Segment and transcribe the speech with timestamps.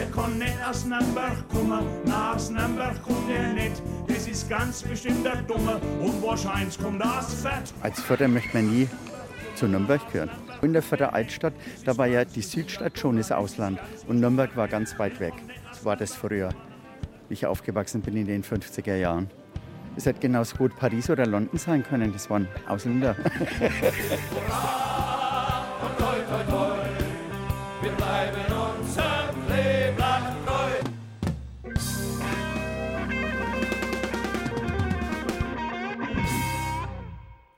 [0.00, 3.82] Der kann nicht aus Nürnberg kommen, na aus Nürnberg kommt er nicht.
[4.08, 7.74] Das ist ganz bestimmt der Dumme und wahrscheinlich kommt er aus Fett.
[7.82, 8.88] Als Förder möchte man nie
[9.56, 10.30] zu Nürnberg gehören.
[10.62, 11.52] In der Förder Altstadt,
[11.84, 13.78] da war ja die Südstadt schon das Ausland
[14.08, 15.34] und Nürnberg war ganz weit weg.
[15.78, 16.48] So war das früher,
[17.28, 19.28] wie ich aufgewachsen bin in den 50er Jahren.
[19.96, 23.16] Es hätte genauso gut Paris oder London sein können, das waren Ausländer.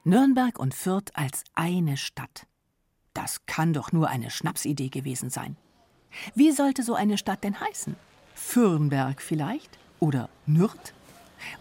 [0.05, 2.48] Nürnberg und Fürth als eine Stadt.
[3.15, 5.56] Das kann doch nur eine Schnapsidee gewesen sein.
[6.34, 7.95] Wie sollte so eine Stadt denn heißen?
[8.34, 9.78] Fürnberg vielleicht?
[10.01, 10.92] Oder Nürth?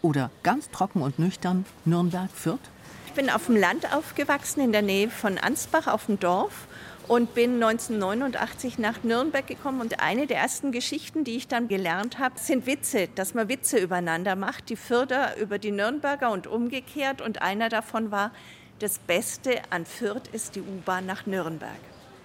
[0.02, 2.60] Oder ganz trocken und nüchtern Nürnberg-Fürth?
[3.06, 6.68] Ich bin auf dem Land aufgewachsen, in der Nähe von Ansbach auf dem Dorf
[7.08, 9.82] und bin 1989 nach Nürnberg gekommen.
[9.82, 13.80] Und eine der ersten Geschichten, die ich dann gelernt habe, sind Witze, dass man Witze
[13.80, 17.22] übereinander macht, die Fürther über die Nürnberger und umgekehrt.
[17.22, 18.32] Und einer davon war,
[18.80, 21.72] das Beste an Fürth ist die U-Bahn nach Nürnberg.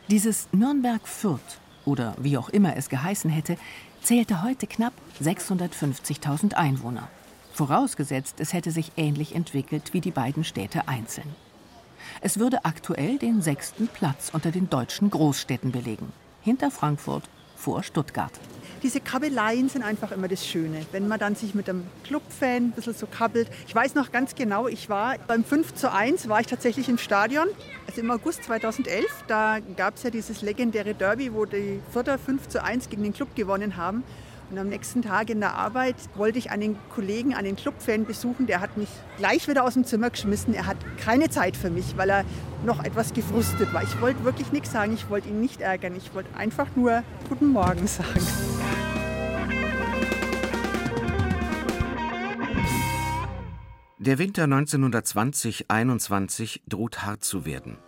[0.08, 3.56] Dieses Nürnberg-Fürth oder wie auch immer es geheißen hätte,
[4.02, 7.08] zählte heute knapp 650.000 Einwohner.
[7.52, 11.34] Vorausgesetzt, es hätte sich ähnlich entwickelt wie die beiden Städte einzeln.
[12.20, 16.12] Es würde aktuell den sechsten Platz unter den deutschen Großstädten belegen,
[16.42, 17.24] hinter Frankfurt,
[17.56, 18.32] vor Stuttgart.
[18.82, 22.72] Diese Kabeleien sind einfach immer das Schöne, wenn man dann sich mit einem Clubfan ein
[22.72, 23.48] bisschen so kabbelt.
[23.66, 26.98] Ich weiß noch ganz genau, ich war beim 5 zu 1, war ich tatsächlich im
[26.98, 27.46] Stadion,
[27.86, 29.06] also im August 2011.
[29.28, 33.14] Da gab es ja dieses legendäre Derby, wo die Vierter 5 zu 1 gegen den
[33.14, 34.04] Club gewonnen haben.
[34.50, 38.46] Und am nächsten Tag in der Arbeit wollte ich einen Kollegen, einen Clubfan besuchen.
[38.46, 40.54] Der hat mich gleich wieder aus dem Zimmer geschmissen.
[40.54, 42.24] Er hat keine Zeit für mich, weil er
[42.64, 43.82] noch etwas gefrustet war.
[43.82, 44.94] Ich wollte wirklich nichts sagen.
[44.94, 45.96] Ich wollte ihn nicht ärgern.
[45.96, 48.20] Ich wollte einfach nur Guten Morgen sagen.
[53.98, 57.78] Der Winter 1920-21 droht hart zu werden.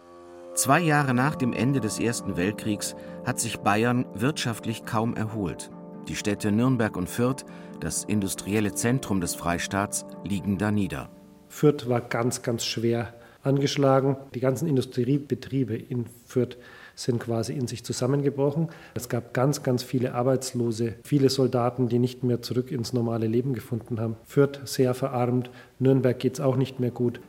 [0.57, 5.71] Zwei Jahre nach dem Ende des Ersten Weltkriegs hat sich Bayern wirtschaftlich kaum erholt.
[6.09, 7.45] Die Städte Nürnberg und Fürth,
[7.81, 11.11] das industrielle Zentrum des Freistaats, liegen da nieder.
[11.49, 14.17] Fürth war ganz, ganz schwer angeschlagen.
[14.35, 16.57] Die ganzen Industriebetriebe in Fürth
[16.95, 18.69] sind quasi in sich zusammengebrochen.
[18.95, 23.53] Es gab ganz, ganz viele Arbeitslose, viele Soldaten, die nicht mehr zurück ins normale Leben
[23.53, 24.17] gefunden haben.
[24.25, 27.21] Fürth sehr verarmt, Nürnberg geht es auch nicht mehr gut.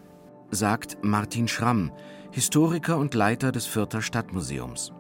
[0.51, 1.91] Sagt Martin Schramm,
[2.31, 4.94] Historiker und Leiter des Fürther Stadtmuseums.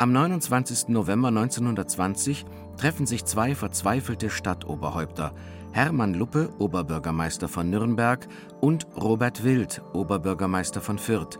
[0.00, 0.88] Am 29.
[0.88, 2.46] November 1920
[2.78, 5.34] treffen sich zwei verzweifelte Stadtoberhäupter,
[5.72, 8.26] Hermann Luppe, Oberbürgermeister von Nürnberg,
[8.62, 11.38] und Robert Wild, Oberbürgermeister von Fürth.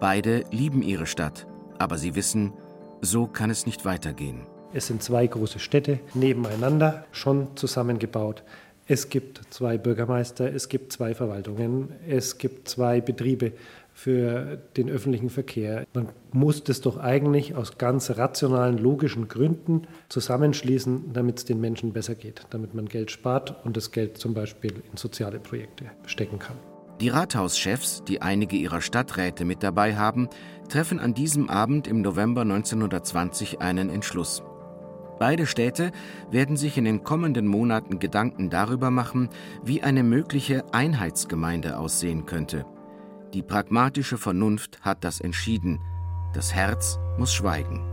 [0.00, 1.46] Beide lieben ihre Stadt,
[1.78, 2.52] aber sie wissen,
[3.00, 4.44] so kann es nicht weitergehen.
[4.72, 8.42] Es sind zwei große Städte nebeneinander, schon zusammengebaut.
[8.88, 13.52] Es gibt zwei Bürgermeister, es gibt zwei Verwaltungen, es gibt zwei Betriebe
[13.94, 15.86] für den öffentlichen Verkehr.
[15.94, 21.92] Man muss das doch eigentlich aus ganz rationalen, logischen Gründen zusammenschließen, damit es den Menschen
[21.92, 26.40] besser geht, damit man Geld spart und das Geld zum Beispiel in soziale Projekte stecken
[26.40, 26.56] kann.
[27.00, 30.28] Die Rathauschefs, die einige ihrer Stadträte mit dabei haben,
[30.68, 34.42] treffen an diesem Abend im November 1920 einen Entschluss.
[35.18, 35.92] Beide Städte
[36.30, 39.28] werden sich in den kommenden Monaten Gedanken darüber machen,
[39.64, 42.64] wie eine mögliche Einheitsgemeinde aussehen könnte.
[43.34, 45.80] Die pragmatische Vernunft hat das entschieden.
[46.34, 47.84] Das Herz muss schweigen.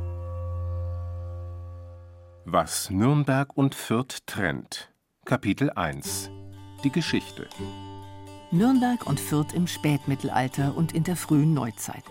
[2.45, 4.91] Was Nürnberg und Fürth trennt.
[5.25, 6.29] Kapitel 1
[6.83, 7.47] Die Geschichte
[8.51, 12.03] Nürnberg und Fürth im Spätmittelalter und in der frühen Neuzeit.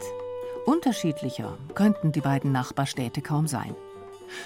[0.67, 3.77] Unterschiedlicher könnten die beiden Nachbarstädte kaum sein.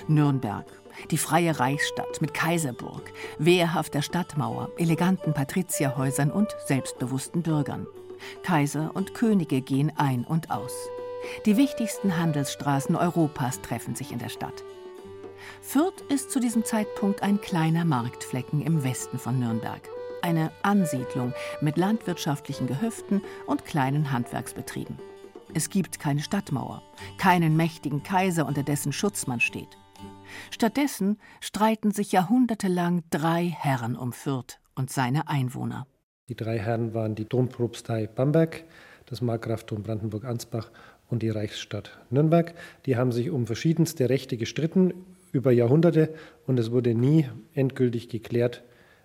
[0.08, 0.66] Nürnberg,
[1.10, 7.86] die freie Reichsstadt mit Kaiserburg, wehrhafter Stadtmauer, eleganten Patrizierhäusern und selbstbewussten Bürgern.
[8.42, 10.72] Kaiser und Könige gehen ein und aus.
[11.46, 14.64] Die wichtigsten Handelsstraßen Europas treffen sich in der Stadt.
[15.60, 19.88] Fürth ist zu diesem Zeitpunkt ein kleiner Marktflecken im Westen von Nürnberg.
[20.22, 24.98] Eine Ansiedlung mit landwirtschaftlichen Gehöften und kleinen Handwerksbetrieben.
[25.52, 26.82] Es gibt keine Stadtmauer,
[27.18, 29.78] keinen mächtigen Kaiser, unter dessen Schutz man steht.
[30.50, 35.86] Stattdessen streiten sich jahrhundertelang drei Herren um Fürth und seine Einwohner.
[36.30, 38.64] Die drei Herren waren die Dompropstei Bamberg,
[39.04, 40.70] das Markgraftum Brandenburg-Ansbach
[41.10, 42.54] und die Reichsstadt Nürnberg.
[42.86, 44.94] Die haben sich um verschiedenste Rechte gestritten
[45.32, 46.14] über Jahrhunderte
[46.46, 48.62] und es wurde nie endgültig geklärt,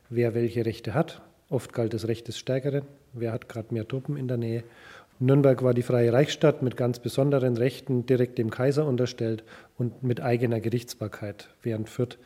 [0.10, 1.22] wer welche Rechte hat.
[1.50, 4.64] Oft galt das Recht des Stärkeren, wer hat gerade mehr Truppen in der Nähe.
[5.20, 9.44] Nürnberg war die freie Reichsstadt mit ganz besonderen Rechten direkt dem Kaiser unterstellt
[9.78, 12.18] und mit eigener Gerichtsbarkeit, während Fürth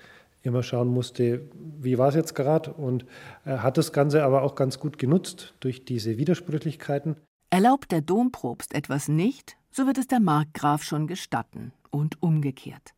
[0.44, 1.50] immer schauen musste,
[1.80, 3.06] wie war es jetzt gerade und
[3.46, 7.16] er hat das Ganze aber auch ganz gut genutzt durch diese Widersprüchlichkeiten.
[7.50, 12.94] Erlaubt der Dompropst etwas nicht, so wird es der Markgraf schon gestatten und umgekehrt.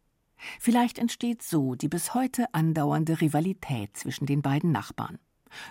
[0.59, 5.19] Vielleicht entsteht so die bis heute andauernde Rivalität zwischen den beiden Nachbarn.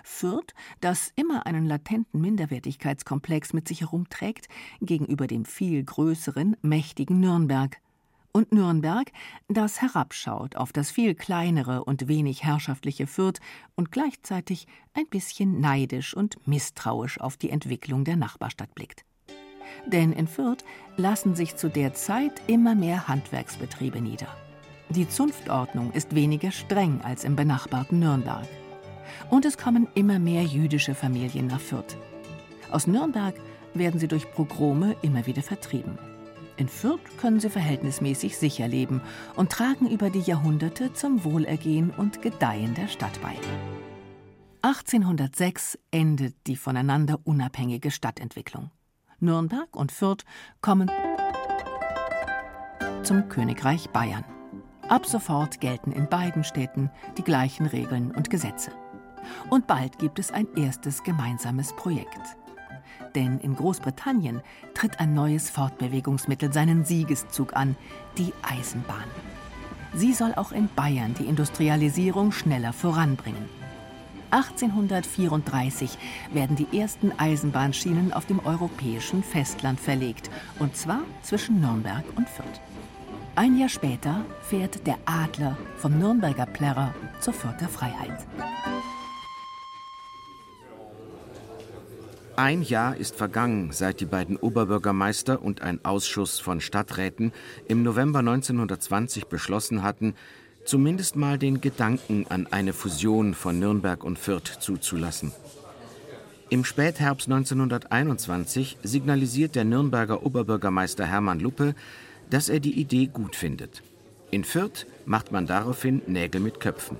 [0.03, 4.47] Fürth, das immer einen latenten Minderwertigkeitskomplex mit sich herumträgt,
[4.81, 7.79] gegenüber dem viel größeren, mächtigen Nürnberg.
[8.35, 9.13] Und Nürnberg,
[9.47, 13.39] das herabschaut auf das viel kleinere und wenig herrschaftliche Fürth
[13.75, 19.05] und gleichzeitig ein bisschen neidisch und misstrauisch auf die Entwicklung der Nachbarstadt blickt.
[19.85, 20.65] Denn in Fürth
[20.97, 24.27] lassen sich zu der Zeit immer mehr Handwerksbetriebe nieder.
[24.89, 28.45] Die Zunftordnung ist weniger streng als im benachbarten Nürnberg.
[29.29, 31.95] Und es kommen immer mehr jüdische Familien nach Fürth.
[32.69, 33.35] Aus Nürnberg
[33.73, 35.97] werden sie durch Pogrome immer wieder vertrieben.
[36.57, 39.01] In Fürth können sie verhältnismäßig sicher leben
[39.35, 43.35] und tragen über die Jahrhunderte zum Wohlergehen und Gedeihen der Stadt bei.
[44.61, 48.71] 1806 endet die voneinander unabhängige Stadtentwicklung.
[49.19, 50.23] Nürnberg und Fürth
[50.61, 50.89] kommen
[53.03, 54.25] zum Königreich Bayern.
[54.87, 58.71] Ab sofort gelten in beiden Städten die gleichen Regeln und Gesetze.
[59.49, 62.37] Und bald gibt es ein erstes gemeinsames Projekt.
[63.15, 64.41] Denn in Großbritannien
[64.73, 67.75] tritt ein neues Fortbewegungsmittel seinen Siegeszug an,
[68.17, 69.09] die Eisenbahn.
[69.93, 73.49] Sie soll auch in Bayern die Industrialisierung schneller voranbringen.
[74.31, 75.97] 1834
[76.33, 80.29] werden die ersten Eisenbahnschienen auf dem europäischen Festland verlegt,
[80.59, 82.59] und zwar zwischen Nürnberg und Fürth.
[83.35, 88.25] Ein Jahr später fährt der Adler vom Nürnberger Plärrer zur Fürther Freiheit.
[92.37, 97.31] Ein Jahr ist vergangen, seit die beiden Oberbürgermeister und ein Ausschuss von Stadträten
[97.69, 100.15] im November 1920 beschlossen hatten,
[100.65, 105.31] zumindest mal den Gedanken an eine Fusion von Nürnberg und Fürth zuzulassen.
[106.49, 111.73] Im Spätherbst 1921 signalisiert der Nürnberger Oberbürgermeister Hermann Luppe,
[112.29, 113.81] dass er die Idee gut findet.
[114.31, 116.97] In Fürth macht man daraufhin Nägel mit Köpfen.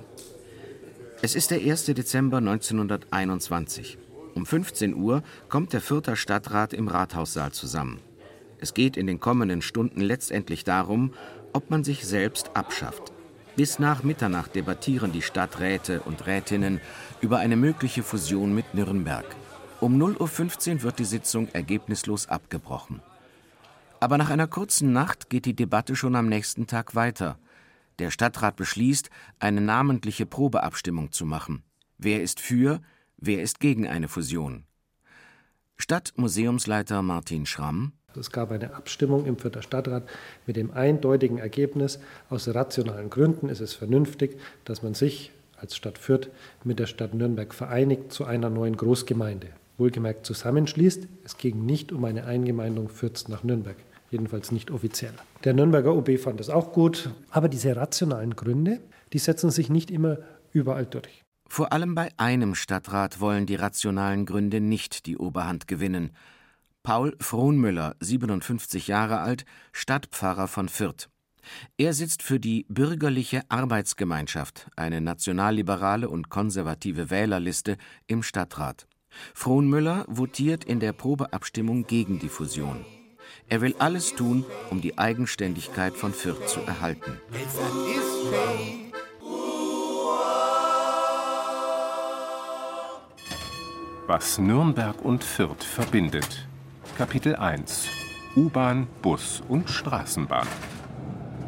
[1.20, 1.84] Es ist der 1.
[1.86, 3.98] Dezember 1921.
[4.36, 8.00] Um 15 Uhr kommt der Fürther Stadtrat im Rathaussaal zusammen.
[8.58, 11.14] Es geht in den kommenden Stunden letztendlich darum,
[11.54, 13.14] ob man sich selbst abschafft.
[13.56, 16.82] Bis nach Mitternacht debattieren die Stadträte und Rätinnen
[17.22, 19.24] über eine mögliche Fusion mit Nürnberg.
[19.80, 23.00] Um 0.15 Uhr wird die Sitzung ergebnislos abgebrochen.
[24.00, 27.38] Aber nach einer kurzen Nacht geht die Debatte schon am nächsten Tag weiter.
[27.98, 29.08] Der Stadtrat beschließt,
[29.38, 31.62] eine namentliche Probeabstimmung zu machen.
[31.96, 32.82] Wer ist für,
[33.16, 34.64] wer ist gegen eine Fusion?
[35.76, 37.92] Stadtmuseumsleiter Martin Schramm.
[38.18, 40.08] Es gab eine Abstimmung im Fürther Stadtrat
[40.46, 41.98] mit dem eindeutigen Ergebnis,
[42.30, 46.30] aus rationalen Gründen ist es vernünftig, dass man sich als Stadt Fürth
[46.64, 49.48] mit der Stadt Nürnberg vereinigt zu einer neuen Großgemeinde.
[49.76, 51.06] Wohlgemerkt zusammenschließt.
[51.24, 53.76] Es ging nicht um eine Eingemeindung Fürths nach Nürnberg
[54.10, 55.12] jedenfalls nicht offiziell.
[55.44, 58.80] Der Nürnberger OB fand es auch gut, aber diese rationalen Gründe,
[59.12, 60.18] die setzen sich nicht immer
[60.52, 61.25] überall durch.
[61.48, 66.10] Vor allem bei einem Stadtrat wollen die rationalen Gründe nicht die Oberhand gewinnen.
[66.82, 71.08] Paul Frohnmüller, 57 Jahre alt, Stadtpfarrer von Fürth.
[71.76, 77.76] Er sitzt für die Bürgerliche Arbeitsgemeinschaft, eine nationalliberale und konservative Wählerliste,
[78.06, 78.86] im Stadtrat.
[79.34, 82.84] Frohnmüller votiert in der Probeabstimmung gegen die Fusion.
[83.48, 87.20] Er will alles tun, um die Eigenständigkeit von Fürth zu erhalten.
[94.08, 96.46] Was Nürnberg und Fürth verbindet.
[96.96, 97.88] Kapitel 1
[98.36, 100.46] U-Bahn, Bus und Straßenbahn.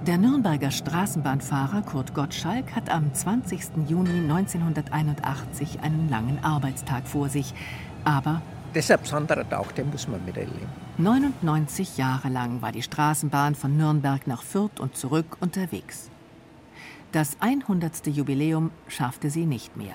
[0.05, 3.88] Der Nürnberger Straßenbahnfahrer Kurt Gottschalk hat am 20.
[3.88, 7.55] Juni 1981 einen langen Arbeitstag vor sich.
[8.03, 8.43] Aber
[8.75, 10.69] Deshalb besonderer Tag, den muss man miterleben.
[10.97, 16.11] 99 Jahre lang war die Straßenbahn von Nürnberg nach Fürth und zurück unterwegs.
[17.12, 18.09] Das 100.
[18.09, 19.95] Jubiläum schaffte sie nicht mehr.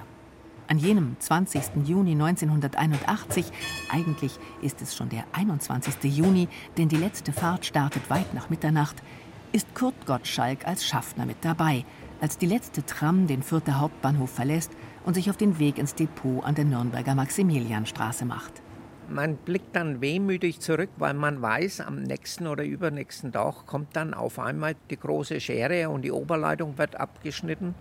[0.67, 1.86] An jenem 20.
[1.86, 3.51] Juni 1981,
[3.91, 5.96] eigentlich ist es schon der 21.
[6.03, 9.03] Juni, denn die letzte Fahrt startet weit nach Mitternacht,
[9.51, 11.86] ist Kurt Gottschalk als Schaffner mit dabei,
[12.22, 14.72] als die letzte Tram den Fürther Hauptbahnhof verlässt
[15.05, 18.62] und sich auf den Weg ins Depot an der Nürnberger Maximilianstraße macht.
[19.10, 24.13] Man blickt dann wehmütig zurück, weil man weiß, am nächsten oder übernächsten Tag kommt dann
[24.13, 27.75] auf einmal die große Schere und die Oberleitung wird abgeschnitten.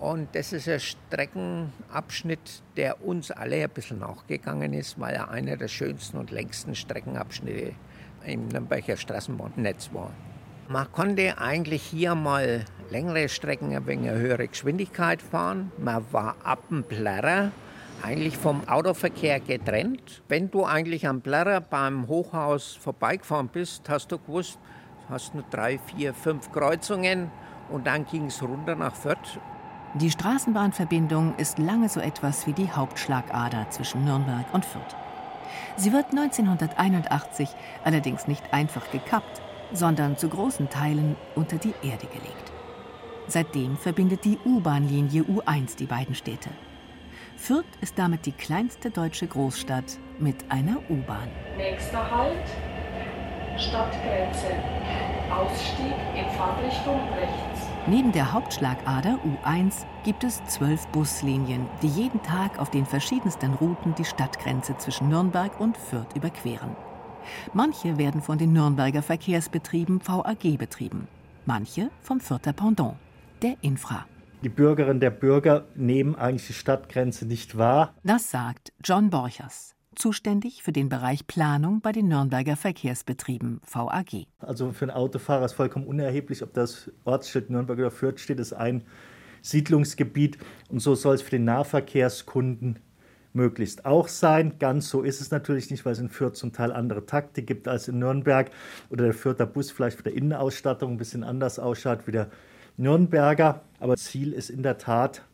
[0.00, 5.56] Und das ist ein Streckenabschnitt, der uns alle ein bisschen nachgegangen ist, weil er einer
[5.56, 7.72] der schönsten und längsten Streckenabschnitte
[8.26, 10.10] im Nürnberger Straßenbahnnetz war.
[10.68, 15.70] Man konnte eigentlich hier mal längere Strecken ein wenig höhere Geschwindigkeit fahren.
[15.78, 17.52] Man war ab dem Plärrer
[18.02, 20.22] eigentlich vom Autoverkehr getrennt.
[20.28, 24.58] Wenn du eigentlich am Plärrer beim Hochhaus vorbeigefahren bist, hast du gewusst,
[25.08, 27.30] hast nur drei, vier, fünf Kreuzungen
[27.70, 29.38] und dann ging es runter nach Fürth.
[29.96, 34.96] Die Straßenbahnverbindung ist lange so etwas wie die Hauptschlagader zwischen Nürnberg und Fürth.
[35.76, 37.48] Sie wird 1981
[37.84, 39.40] allerdings nicht einfach gekappt,
[39.72, 42.52] sondern zu großen Teilen unter die Erde gelegt.
[43.28, 46.50] Seitdem verbindet die U-Bahn-Linie U1 die beiden Städte.
[47.36, 51.28] Fürth ist damit die kleinste deutsche Großstadt mit einer U-Bahn.
[51.56, 52.48] Nächster Halt,
[53.56, 54.54] Stadtgrenze.
[55.30, 57.53] Ausstieg in Fahrtrichtung rechts.
[57.86, 63.94] Neben der Hauptschlagader U1 gibt es zwölf Buslinien, die jeden Tag auf den verschiedensten Routen
[63.94, 66.74] die Stadtgrenze zwischen Nürnberg und Fürth überqueren.
[67.52, 71.08] Manche werden von den Nürnberger Verkehrsbetrieben VAG betrieben,
[71.44, 72.94] manche vom Fürther Pendant,
[73.42, 74.06] der Infra.
[74.42, 77.92] Die Bürgerinnen der Bürger nehmen eigentlich die Stadtgrenze nicht wahr.
[78.02, 84.26] Das sagt John Borchers, zuständig für den Bereich Planung bei den Nürnberger Verkehrsbetrieben VAG.
[84.38, 88.52] Also für einen Autofahrer ist vollkommen unerheblich, ob das Ortsschild Nürnberg oder Fürth steht, ist
[88.52, 88.82] ein
[89.42, 92.78] Siedlungsgebiet und so soll es für den Nahverkehrskunden
[93.34, 94.58] möglichst auch sein.
[94.58, 97.68] Ganz so ist es natürlich nicht, weil es in Fürth zum Teil andere Takte gibt
[97.68, 98.50] als in Nürnberg
[98.90, 102.30] oder der Fürther Bus vielleicht für der Innenausstattung ein bisschen anders ausschaut wie der
[102.76, 103.62] Nürnberger.
[103.80, 105.24] Aber Ziel ist in der Tat,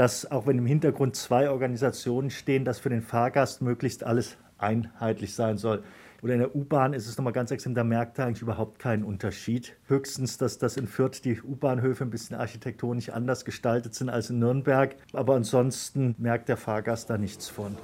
[0.00, 5.34] dass auch wenn im Hintergrund zwei Organisationen stehen, dass für den Fahrgast möglichst alles einheitlich
[5.34, 5.82] sein soll.
[6.22, 9.04] Oder in der U-Bahn ist es nochmal ganz extrem, da merkt er eigentlich überhaupt keinen
[9.04, 9.76] Unterschied.
[9.88, 14.38] Höchstens, dass das in Fürth die U-Bahnhöfe ein bisschen architektonisch anders gestaltet sind als in
[14.38, 14.96] Nürnberg.
[15.12, 17.76] Aber ansonsten merkt der Fahrgast da nichts von.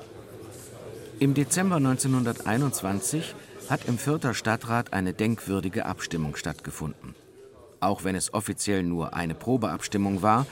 [1.20, 3.35] Im Dezember 1921
[3.68, 7.14] hat im Fürther Stadtrat eine denkwürdige Abstimmung stattgefunden.
[7.80, 10.46] Auch wenn es offiziell nur eine Probeabstimmung war,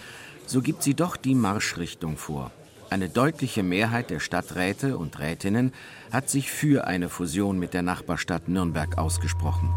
[0.46, 2.50] so gibt sie doch die Marschrichtung vor.
[2.90, 5.72] Eine deutliche Mehrheit der Stadträte und Rätinnen
[6.12, 9.72] hat sich für eine Fusion mit der Nachbarstadt Nürnberg ausgesprochen.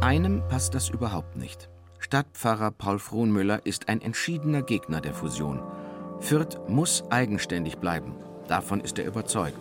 [0.00, 1.68] Einem passt das überhaupt nicht.
[1.98, 5.62] Stadtpfarrer Paul Frohnmüller ist ein entschiedener Gegner der Fusion.
[6.20, 8.14] Fürth muss eigenständig bleiben.
[8.46, 9.58] Davon ist er überzeugt.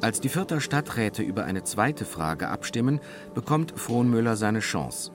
[0.00, 3.00] Als die Fürther Stadträte über eine zweite Frage abstimmen,
[3.34, 5.12] bekommt Frohnmüller seine Chance.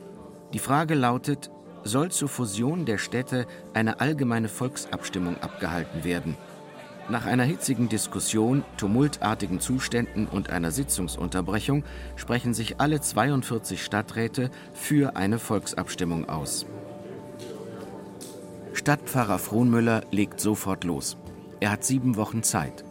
[0.53, 1.51] Die Frage lautet,
[1.87, 6.37] soll zur Fusion der Städte eine allgemeine Volksabstimmung abgehalten werden?
[7.09, 11.83] Nach einer hitzigen Diskussion, tumultartigen Zuständen und einer Sitzungsunterbrechung
[12.17, 16.65] sprechen sich alle 42 Stadträte für eine Volksabstimmung aus.
[18.73, 21.17] Stadtpfarrer Frohnmüller legt sofort los.
[21.61, 22.83] Er hat sieben Wochen Zeit.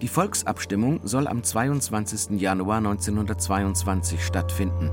[0.00, 2.40] Die Volksabstimmung soll am 22.
[2.40, 4.90] Januar 1922 stattfinden.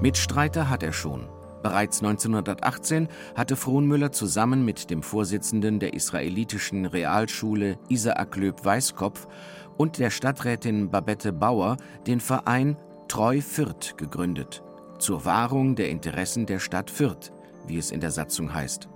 [0.00, 1.26] Mitstreiter hat er schon.
[1.66, 9.26] Bereits 1918 hatte Frohnmüller zusammen mit dem Vorsitzenden der israelitischen Realschule Isaac Löb Weißkopf
[9.76, 12.76] und der Stadträtin Babette Bauer den Verein
[13.08, 14.62] Treu Fürth gegründet,
[15.00, 17.32] zur Wahrung der Interessen der Stadt Fürth,
[17.66, 18.88] wie es in der Satzung heißt.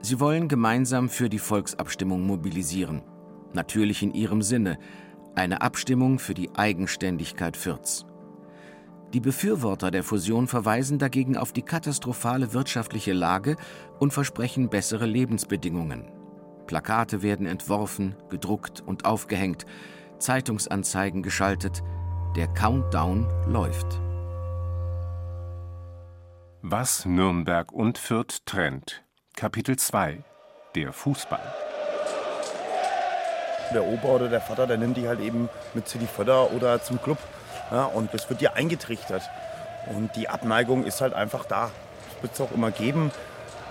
[0.00, 3.02] Sie wollen gemeinsam für die Volksabstimmung mobilisieren
[3.52, 4.78] natürlich in ihrem Sinne,
[5.34, 8.06] eine Abstimmung für die Eigenständigkeit Fürths.
[9.12, 13.56] Die Befürworter der Fusion verweisen dagegen auf die katastrophale wirtschaftliche Lage
[13.98, 16.04] und versprechen bessere Lebensbedingungen.
[16.68, 19.66] Plakate werden entworfen, gedruckt und aufgehängt,
[20.18, 21.82] Zeitungsanzeigen geschaltet,
[22.36, 24.00] der Countdown läuft.
[26.62, 29.02] Was Nürnberg und Fürth trennt.
[29.34, 30.22] Kapitel 2
[30.76, 31.42] Der Fußball
[33.72, 36.82] der Opa oder der Vater, der nimmt die halt eben mit zu die Förder oder
[36.82, 37.18] zum Club.
[37.70, 39.22] Ja, und das wird dir eingetrichtert.
[39.86, 41.70] Und die Abneigung ist halt einfach da.
[42.14, 43.10] Das wird es auch immer geben.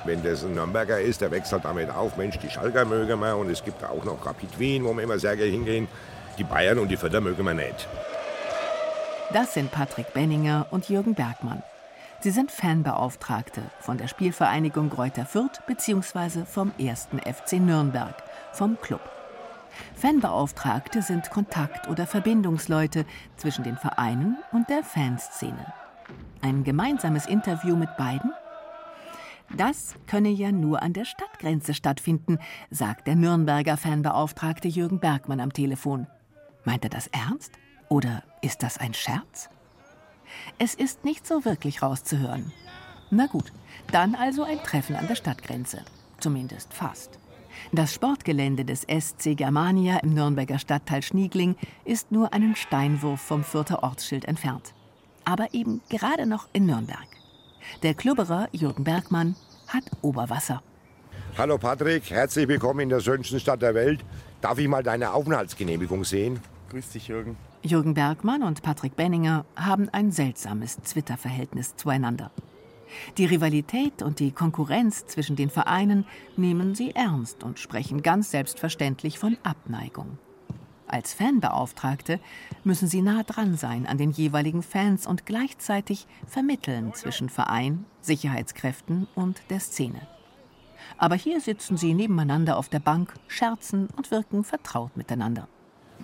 [0.05, 3.49] Wenn das ein Nürnberger ist, der wechselt damit auf, Mensch, die Schalker mögen wir und
[3.49, 5.87] es gibt auch noch Rapid Wien, wo wir immer sehr gerne hingehen.
[6.37, 7.87] Die Bayern und die Förder mögen wir nicht.
[9.33, 11.61] Das sind Patrick Benninger und Jürgen Bergmann.
[12.21, 16.45] Sie sind Fanbeauftragte von der Spielvereinigung Greuther Fürth bzw.
[16.45, 17.09] vom 1.
[17.25, 18.15] FC Nürnberg,
[18.53, 19.01] vom Club.
[19.95, 23.05] Fanbeauftragte sind Kontakt- oder Verbindungsleute
[23.38, 25.74] zwischen den Vereinen und der Fanszene.
[26.41, 28.31] Ein gemeinsames Interview mit beiden?
[29.55, 35.53] Das könne ja nur an der Stadtgrenze stattfinden, sagt der Nürnberger Fanbeauftragte Jürgen Bergmann am
[35.53, 36.07] Telefon.
[36.65, 37.53] Meint er das ernst?
[37.89, 39.50] Oder ist das ein Scherz?
[40.59, 42.51] Es ist nicht so wirklich rauszuhören.
[43.09, 43.51] Na gut,
[43.91, 45.83] dann also ein Treffen an der Stadtgrenze.
[46.19, 47.17] Zumindest fast.
[47.71, 53.83] Das Sportgelände des SC Germania im Nürnberger Stadtteil Schniegling ist nur einen Steinwurf vom Fürther
[53.83, 54.73] Ortsschild entfernt.
[55.25, 57.07] Aber eben gerade noch in Nürnberg.
[57.83, 59.35] Der Klubberer Jürgen Bergmann
[59.67, 60.63] hat Oberwasser.
[61.37, 64.03] Hallo Patrick, herzlich willkommen in der schönsten Stadt der Welt.
[64.41, 66.39] Darf ich mal deine Aufenthaltsgenehmigung sehen?
[66.69, 67.37] Grüß dich, Jürgen.
[67.61, 72.31] Jürgen Bergmann und Patrick Benninger haben ein seltsames Twitter-Verhältnis zueinander.
[73.17, 76.05] Die Rivalität und die Konkurrenz zwischen den Vereinen
[76.38, 80.17] nehmen sie ernst und sprechen ganz selbstverständlich von Abneigung.
[80.88, 82.19] Als Fanbeauftragte
[82.63, 89.08] müssen sie nah dran sein an den jeweiligen Fans und gleichzeitig vermitteln zwischen Verein, Sicherheitskräften
[89.13, 90.08] und der Szene.
[90.98, 95.48] Aber hier sitzen sie nebeneinander auf der Bank, scherzen und wirken vertraut miteinander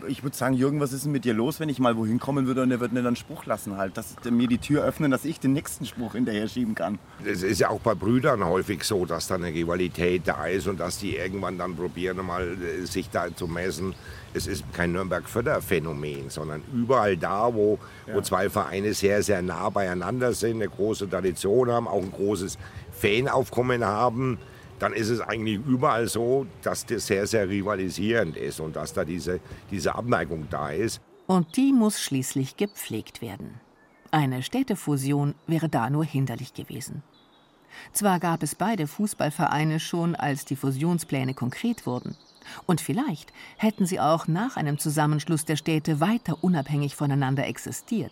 [0.07, 2.47] ich würde sagen, Jürgen, was ist denn mit dir los, wenn ich mal wohin kommen
[2.47, 5.11] würde und er würde mir dann einen Spruch lassen halt, dass mir die Tür öffnen,
[5.11, 6.99] dass ich den nächsten Spruch hinterher schieben kann.
[7.23, 10.79] Es ist ja auch bei Brüdern häufig so, dass da eine Rivalität da ist und
[10.79, 13.95] dass die irgendwann dann probieren, mal äh, sich da zu messen.
[14.33, 18.15] Es ist kein Nürnberg-Förder-Phänomen, sondern überall da, wo, ja.
[18.15, 22.57] wo zwei Vereine sehr, sehr nah beieinander sind, eine große Tradition haben, auch ein großes
[22.91, 24.37] Fanaufkommen haben,
[24.79, 29.05] dann ist es eigentlich überall so, dass das sehr, sehr rivalisierend ist und dass da
[29.05, 29.39] diese,
[29.71, 31.01] diese Abneigung da ist.
[31.27, 33.59] Und die muss schließlich gepflegt werden.
[34.11, 37.03] Eine Städtefusion wäre da nur hinderlich gewesen.
[37.91, 42.15] Zwar gab es beide Fußballvereine schon, als die Fusionspläne konkret wurden.
[42.65, 48.11] Und vielleicht hätten sie auch nach einem Zusammenschluss der Städte weiter unabhängig voneinander existiert.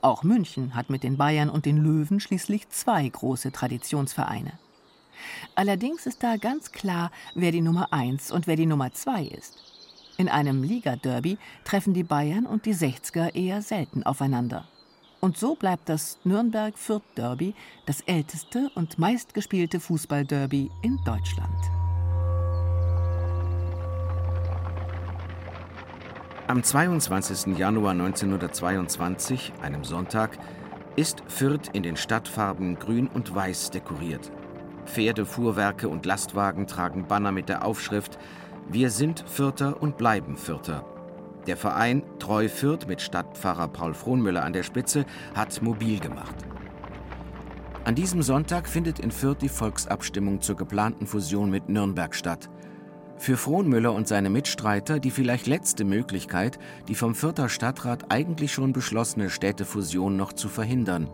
[0.00, 4.58] Auch München hat mit den Bayern und den Löwen schließlich zwei große Traditionsvereine.
[5.54, 9.58] Allerdings ist da ganz klar, wer die Nummer 1 und wer die Nummer 2 ist.
[10.16, 14.68] In einem Liga-Derby treffen die Bayern und die 60er eher selten aufeinander.
[15.20, 17.54] Und so bleibt das Nürnberg-Fürth-Derby
[17.86, 21.56] das älteste und meistgespielte Fußball-Derby in Deutschland.
[26.46, 27.56] Am 22.
[27.56, 30.38] Januar 1922, einem Sonntag,
[30.94, 34.30] ist Fürth in den Stadtfarben Grün und Weiß dekoriert.
[34.86, 38.18] Pferde, Fuhrwerke und Lastwagen tragen Banner mit der Aufschrift
[38.68, 40.84] Wir sind Fürther und bleiben Fürther.
[41.46, 46.34] Der Verein Treu Fürth mit Stadtpfarrer Paul Frohnmüller an der Spitze hat mobil gemacht.
[47.84, 52.48] An diesem Sonntag findet in Fürth die Volksabstimmung zur geplanten Fusion mit Nürnberg statt.
[53.18, 58.72] Für Frohnmüller und seine Mitstreiter die vielleicht letzte Möglichkeit, die vom Fürther Stadtrat eigentlich schon
[58.72, 61.10] beschlossene Städtefusion noch zu verhindern.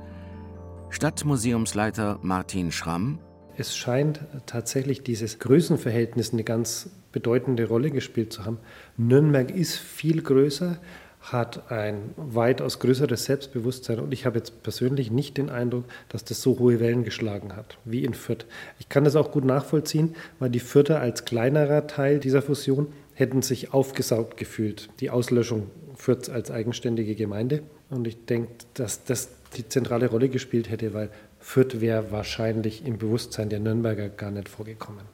[0.90, 3.18] Stadtmuseumsleiter Martin Schramm
[3.60, 8.58] es scheint tatsächlich dieses Größenverhältnis eine ganz bedeutende Rolle gespielt zu haben.
[8.96, 10.78] Nürnberg ist viel größer,
[11.20, 16.40] hat ein weitaus größeres Selbstbewusstsein und ich habe jetzt persönlich nicht den Eindruck, dass das
[16.40, 18.46] so hohe Wellen geschlagen hat wie in Fürth.
[18.78, 23.42] Ich kann das auch gut nachvollziehen, weil die Fürther als kleinerer Teil dieser Fusion hätten
[23.42, 24.88] sich aufgesaugt gefühlt.
[25.00, 25.66] Die Auslöschung
[26.00, 27.62] Fürth als eigenständige Gemeinde.
[27.90, 32.98] Und ich denke, dass das die zentrale Rolle gespielt hätte, weil Fürth wäre wahrscheinlich im
[32.98, 35.04] Bewusstsein der Nürnberger gar nicht vorgekommen.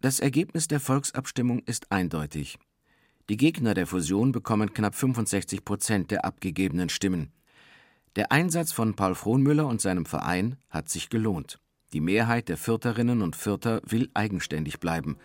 [0.00, 2.58] Das Ergebnis der Volksabstimmung ist eindeutig.
[3.30, 7.32] Die Gegner der Fusion bekommen knapp 65 Prozent der abgegebenen Stimmen.
[8.16, 11.58] Der Einsatz von Paul Frohnmüller und seinem Verein hat sich gelohnt.
[11.94, 15.16] Die Mehrheit der Fürtherinnen und Fürther will eigenständig bleiben.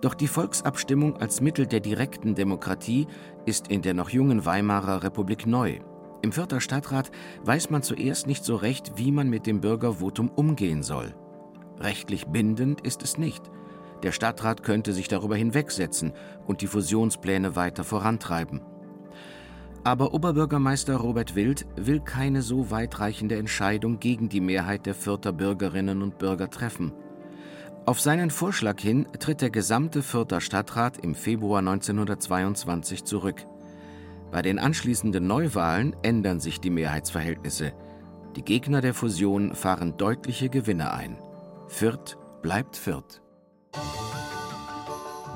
[0.00, 3.06] Doch die Volksabstimmung als Mittel der direkten Demokratie
[3.46, 5.78] ist in der noch jungen Weimarer Republik neu
[6.24, 7.10] im Fürther Stadtrat
[7.44, 11.14] weiß man zuerst nicht so recht, wie man mit dem Bürgervotum umgehen soll.
[11.78, 13.42] Rechtlich bindend ist es nicht.
[14.02, 16.14] Der Stadtrat könnte sich darüber hinwegsetzen
[16.46, 18.62] und die Fusionspläne weiter vorantreiben.
[19.82, 26.00] Aber Oberbürgermeister Robert Wild will keine so weitreichende Entscheidung gegen die Mehrheit der Fürther Bürgerinnen
[26.00, 26.94] und Bürger treffen.
[27.86, 33.44] Auf seinen Vorschlag hin tritt der gesamte Fürther Stadtrat im Februar 1922 zurück.
[34.30, 37.74] Bei den anschließenden Neuwahlen ändern sich die Mehrheitsverhältnisse.
[38.36, 41.18] Die Gegner der Fusion fahren deutliche Gewinne ein.
[41.68, 43.20] Fürth bleibt Fürth.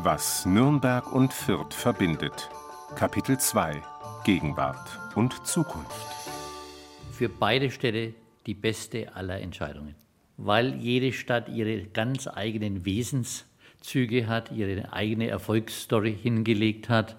[0.02, 2.48] Was Nürnberg und Fürth verbindet.
[2.94, 3.82] Kapitel 2
[4.24, 6.06] Gegenwart und Zukunft.
[7.12, 8.14] Für beide Städte
[8.46, 9.94] die beste aller Entscheidungen,
[10.38, 17.16] weil jede Stadt ihre ganz eigenen Wesenszüge hat, ihre eigene Erfolgsstory hingelegt hat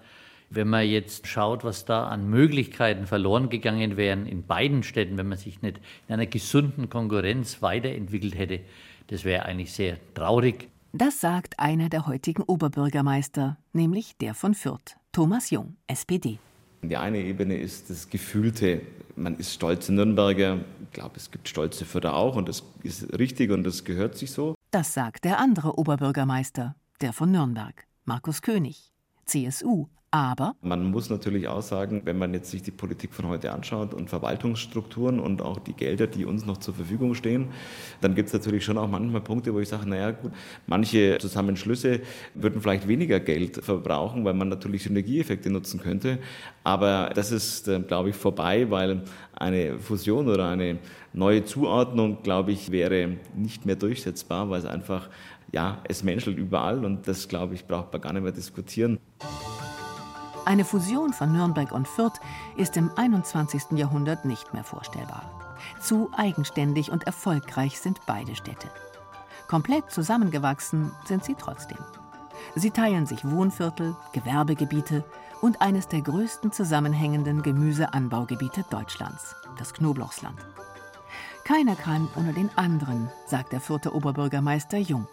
[0.49, 5.29] wenn man jetzt schaut, was da an Möglichkeiten verloren gegangen wären in beiden Städten, wenn
[5.29, 8.61] man sich nicht in einer gesunden Konkurrenz weiterentwickelt hätte,
[9.07, 10.69] das wäre eigentlich sehr traurig.
[10.91, 16.39] Das sagt einer der heutigen Oberbürgermeister, nämlich der von Fürth, Thomas Jung, SPD.
[16.81, 18.81] Die eine Ebene ist das Gefühlte,
[19.15, 20.59] man ist stolze Nürnberger.
[20.83, 24.31] Ich glaube, es gibt stolze Förder auch und das ist richtig und das gehört sich
[24.31, 24.55] so.
[24.71, 28.91] Das sagt der andere Oberbürgermeister, der von Nürnberg, Markus König,
[29.25, 33.51] CSU, aber man muss natürlich auch sagen, wenn man jetzt sich die Politik von heute
[33.51, 37.49] anschaut und Verwaltungsstrukturen und auch die Gelder, die uns noch zur Verfügung stehen,
[38.01, 40.31] dann gibt es natürlich schon auch manchmal Punkte, wo ich sage, naja gut,
[40.65, 42.01] manche Zusammenschlüsse
[42.33, 46.17] würden vielleicht weniger Geld verbrauchen, weil man natürlich Synergieeffekte nutzen könnte.
[46.63, 49.03] Aber das ist, äh, glaube ich, vorbei, weil
[49.35, 50.79] eine Fusion oder eine
[51.13, 55.09] neue Zuordnung, glaube ich, wäre nicht mehr durchsetzbar, weil es einfach,
[55.51, 58.97] ja, es menschelt überall und das, glaube ich, braucht man gar nicht mehr diskutieren.
[60.49, 62.19] Eine Fusion von Nürnberg und Fürth
[62.57, 63.77] ist im 21.
[63.77, 65.21] Jahrhundert nicht mehr vorstellbar.
[65.79, 68.67] Zu eigenständig und erfolgreich sind beide Städte.
[69.47, 71.77] Komplett zusammengewachsen sind sie trotzdem.
[72.55, 75.03] Sie teilen sich Wohnviertel, Gewerbegebiete
[75.39, 80.39] und eines der größten zusammenhängenden Gemüseanbaugebiete Deutschlands, das Knoblauchsland.
[81.43, 85.07] Keiner kann ohne den anderen, sagt der vierte Oberbürgermeister Jung.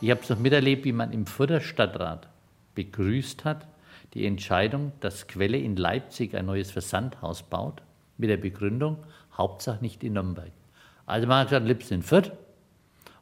[0.00, 2.28] Ich habe es noch miterlebt, wie man im Fürther Stadtrat
[2.76, 3.66] begrüßt hat,
[4.14, 7.82] die Entscheidung, dass Quelle in Leipzig ein neues Versandhaus baut,
[8.16, 8.98] mit der Begründung,
[9.36, 10.52] Hauptsache nicht in Nürnberg.
[11.04, 12.32] Also man hat gesagt, liebst in Fürth.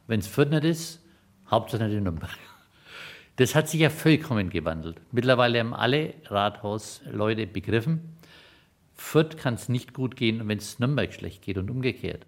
[0.07, 1.03] Wenn es Fürth nicht ist,
[1.49, 2.37] Hauptsache nicht in Nürnberg.
[3.37, 5.01] Das hat sich ja vollkommen gewandelt.
[5.11, 8.15] Mittlerweile haben alle Rathausleute begriffen,
[8.93, 12.27] Fürth kann es nicht gut gehen, wenn es Nürnberg schlecht geht und umgekehrt.